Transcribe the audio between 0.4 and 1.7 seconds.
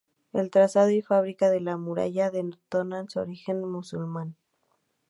trazado y fábrica de